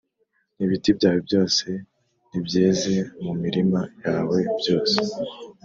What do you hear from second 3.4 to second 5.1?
mirima yawe byose